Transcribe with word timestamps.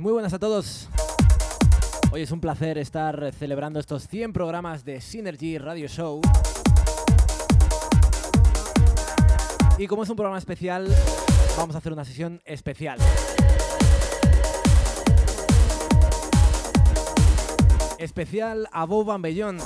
Pues 0.00 0.04
muy 0.04 0.12
buenas 0.14 0.32
a 0.32 0.38
todos. 0.38 0.88
Hoy 2.10 2.22
es 2.22 2.30
un 2.30 2.40
placer 2.40 2.78
estar 2.78 3.34
celebrando 3.34 3.78
estos 3.78 4.08
100 4.08 4.32
programas 4.32 4.82
de 4.82 4.98
Synergy 4.98 5.58
Radio 5.58 5.88
Show. 5.88 6.22
Y 9.76 9.86
como 9.86 10.04
es 10.04 10.08
un 10.08 10.16
programa 10.16 10.38
especial, 10.38 10.88
vamos 11.58 11.74
a 11.74 11.80
hacer 11.80 11.92
una 11.92 12.06
sesión 12.06 12.40
especial. 12.46 12.98
Especial 17.98 18.70
a 18.72 18.86
Bob 18.86 19.04
Van 19.04 19.20
Bellón. 19.20 19.58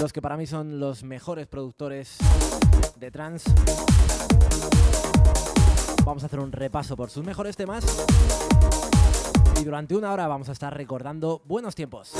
Los 0.00 0.12
que 0.12 0.20
para 0.20 0.36
mí 0.36 0.48
son 0.48 0.80
los 0.80 1.04
mejores 1.04 1.46
productores 1.46 2.18
de 2.96 3.12
trance. 3.12 3.48
Vamos 6.08 6.22
a 6.22 6.26
hacer 6.26 6.40
un 6.40 6.52
repaso 6.52 6.96
por 6.96 7.10
sus 7.10 7.22
mejores 7.22 7.54
temas. 7.54 7.84
Y 9.60 9.64
durante 9.64 9.94
una 9.94 10.10
hora 10.10 10.26
vamos 10.26 10.48
a 10.48 10.52
estar 10.52 10.74
recordando 10.74 11.42
buenos 11.44 11.74
tiempos. 11.74 12.14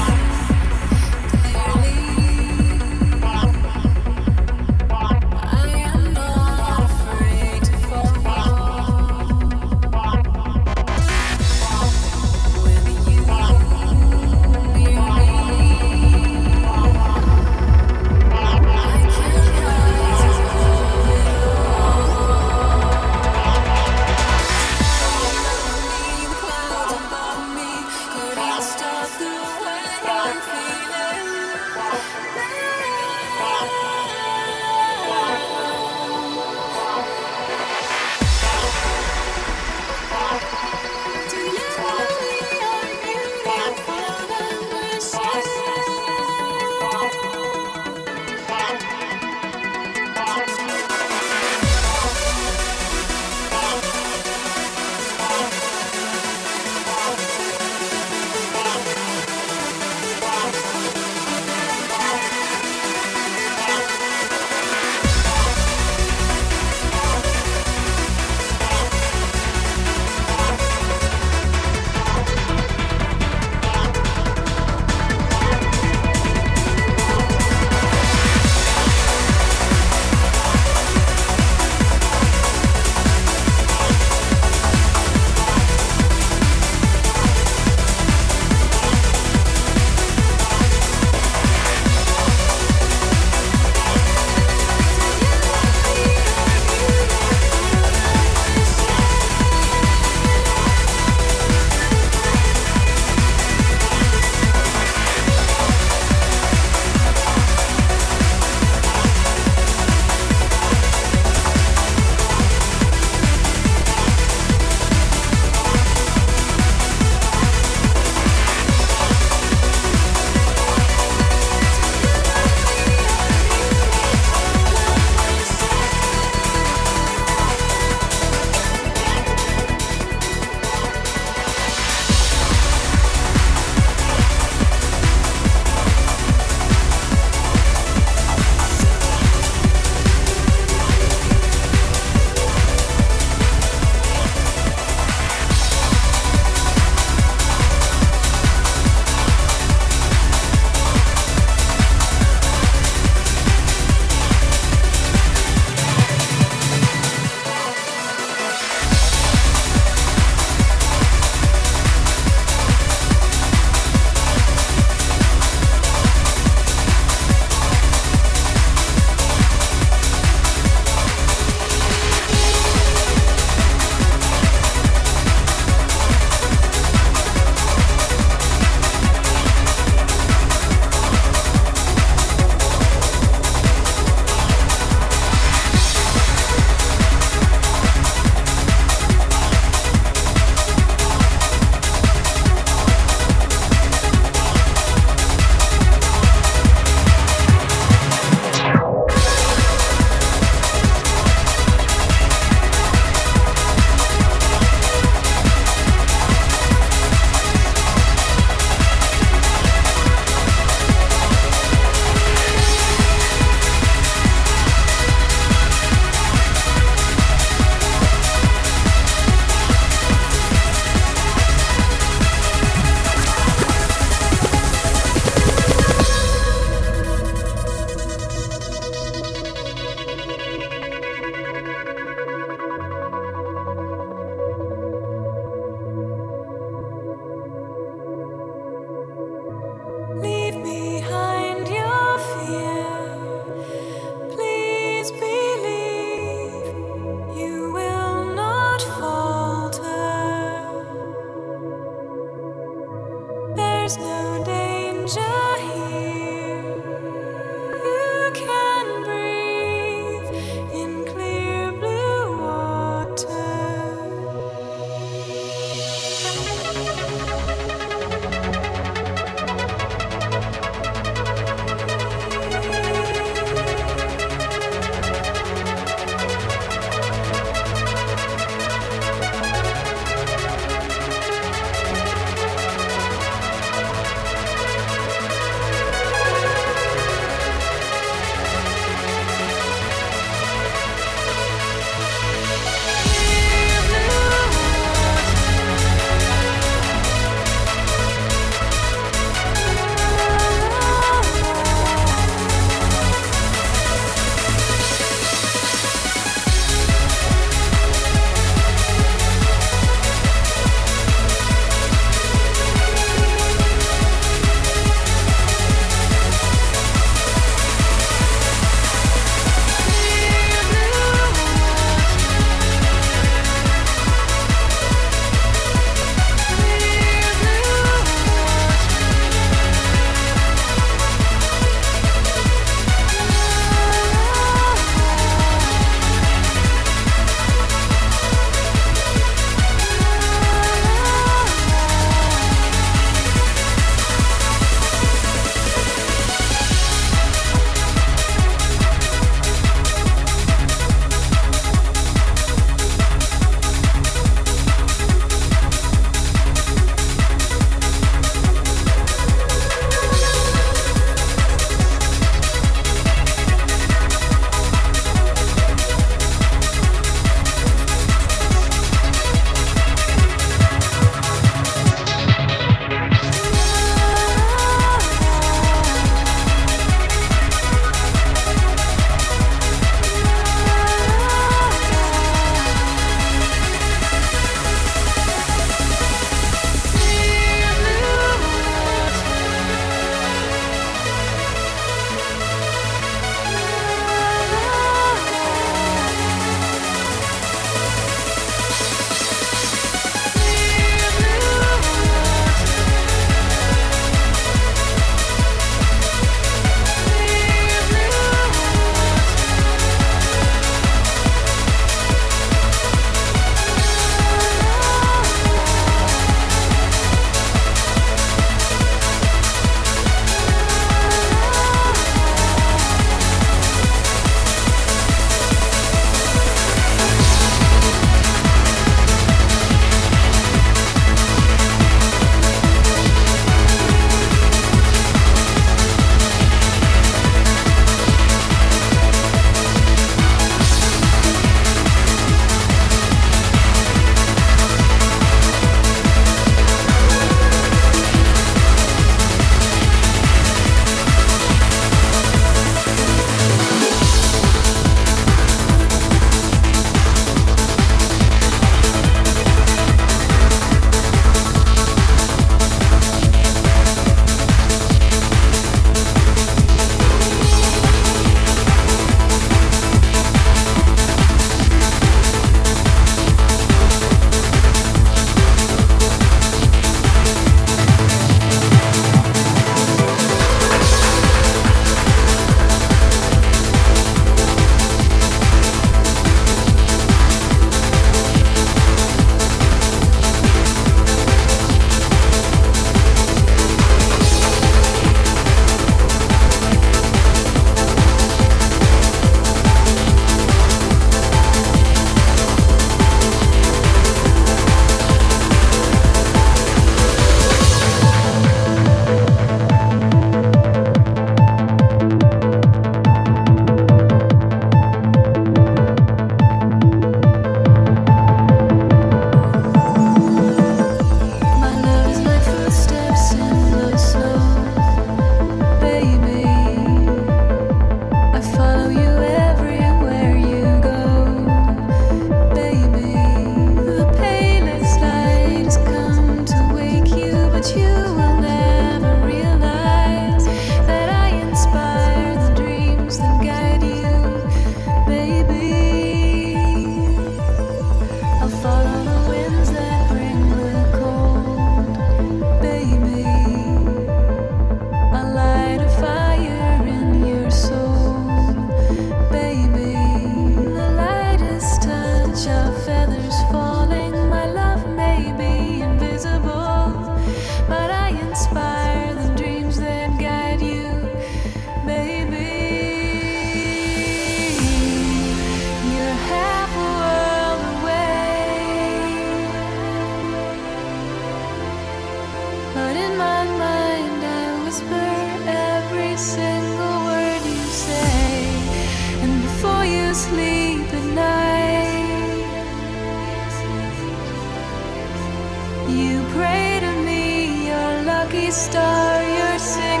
You 595.87 596.23
pray 596.33 596.79
to 596.81 596.91
me, 597.03 597.67
your 597.67 598.03
lucky 598.03 598.51
star, 598.51 599.21
your 599.23 599.59
singer. 599.59 600.00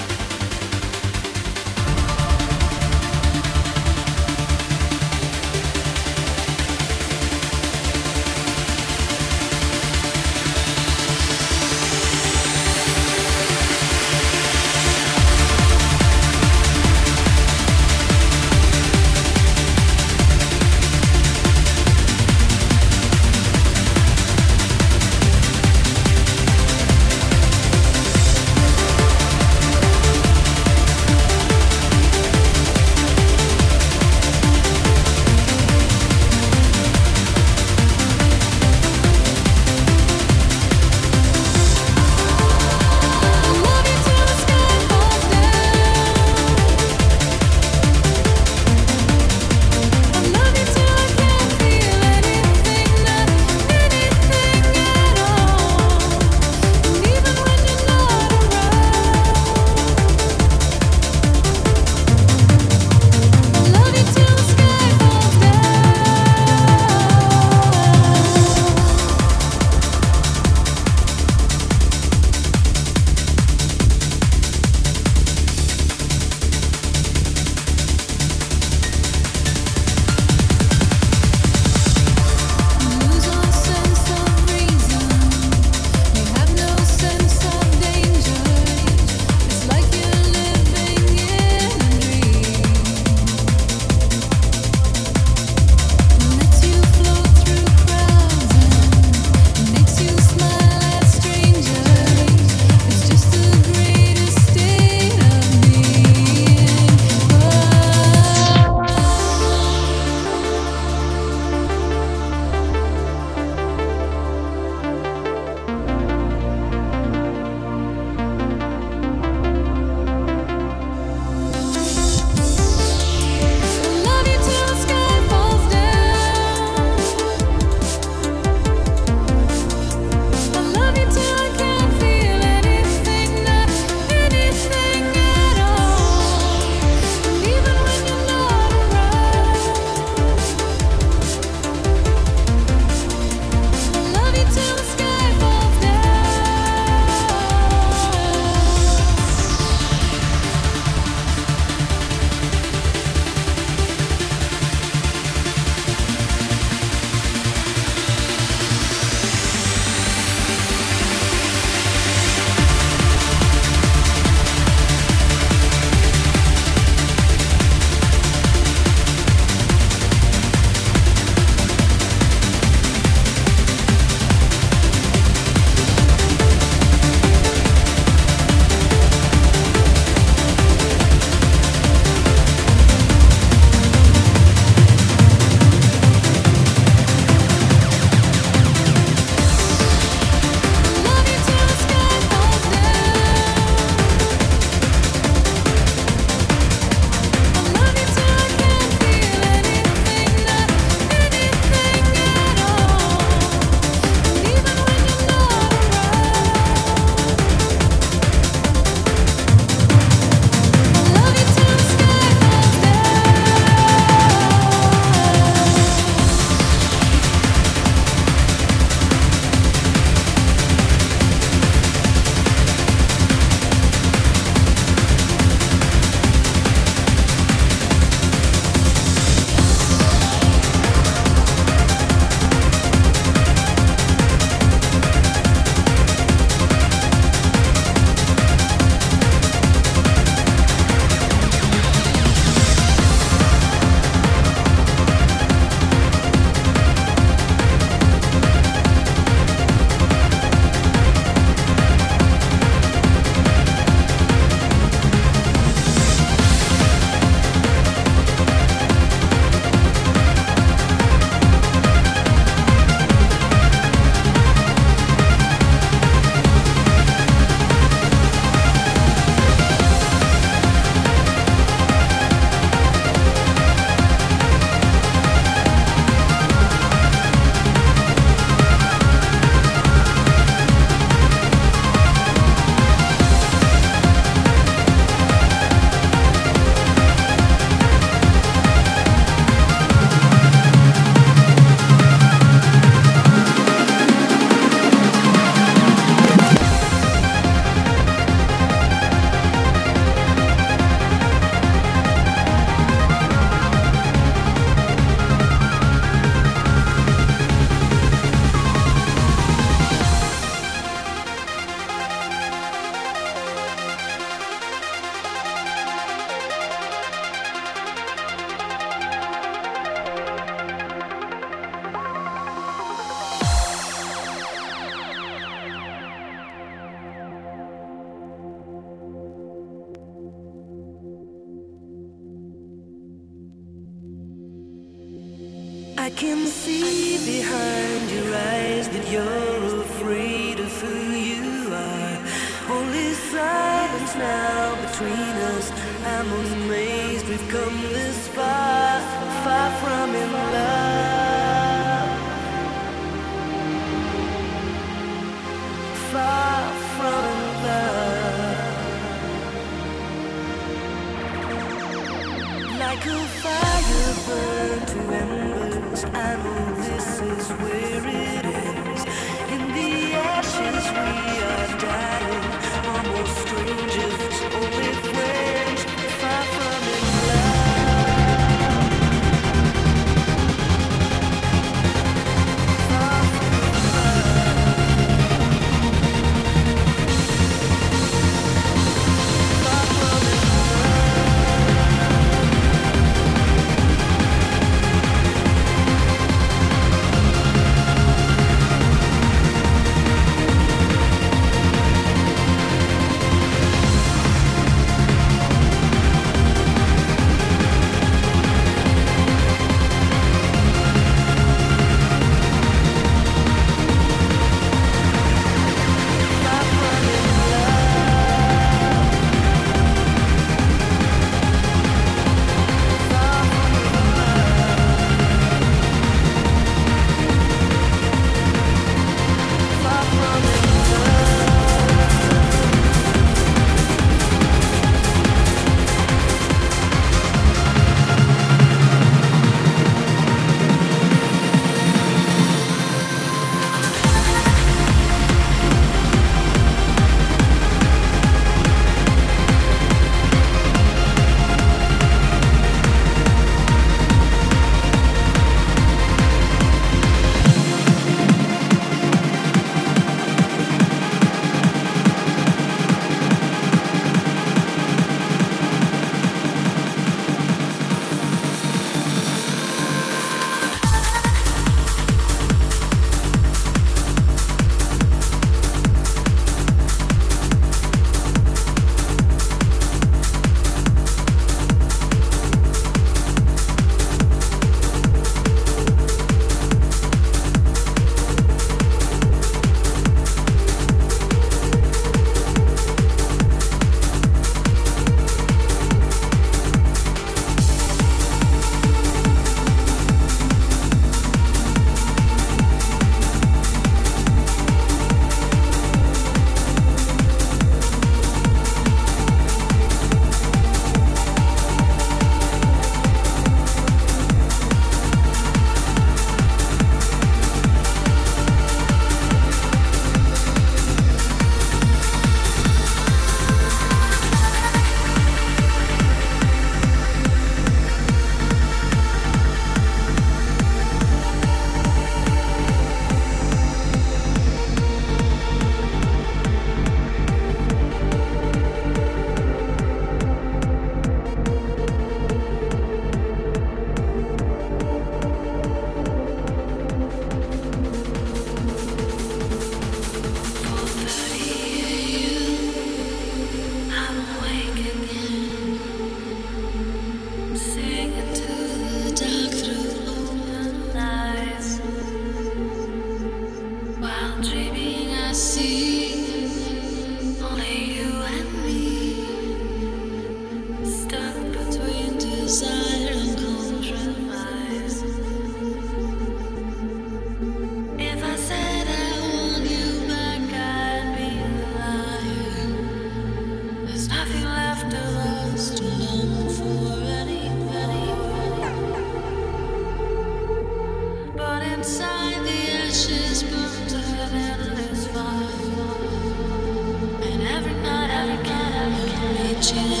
watching. 599.61 600.00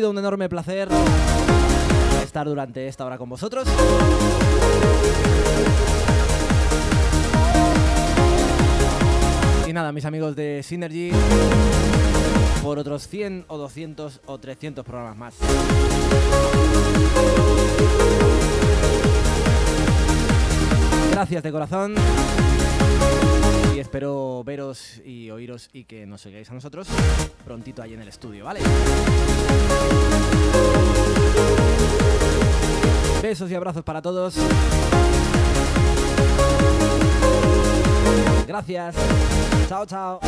Sido 0.00 0.10
un 0.12 0.16
enorme 0.16 0.48
placer 0.48 0.88
estar 2.24 2.46
durante 2.46 2.88
esta 2.88 3.04
hora 3.04 3.18
con 3.18 3.28
vosotros. 3.28 3.68
Y 9.68 9.72
nada, 9.74 9.92
mis 9.92 10.06
amigos 10.06 10.34
de 10.36 10.62
Synergy, 10.62 11.10
por 12.62 12.78
otros 12.78 13.08
100 13.08 13.44
o 13.48 13.58
200 13.58 14.20
o 14.24 14.38
300 14.38 14.86
programas 14.86 15.18
más. 15.18 15.34
Gracias 21.12 21.42
de 21.42 21.52
corazón. 21.52 21.94
Espero 23.80 24.44
veros 24.44 25.00
y 25.06 25.30
oíros 25.30 25.70
y 25.72 25.84
que 25.84 26.04
nos 26.06 26.20
sigáis 26.20 26.50
a 26.50 26.54
nosotros 26.54 26.86
prontito 27.46 27.80
ahí 27.80 27.94
en 27.94 28.02
el 28.02 28.08
estudio, 28.08 28.44
¿vale? 28.44 28.60
Besos 33.22 33.50
y 33.50 33.54
abrazos 33.54 33.82
para 33.82 34.02
todos. 34.02 34.34
Gracias. 38.46 38.94
Chao, 39.66 39.86
chao. 39.86 40.20